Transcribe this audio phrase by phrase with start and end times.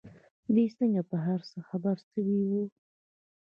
[0.53, 2.51] دى څنگه پر هر څه خبر سوى و.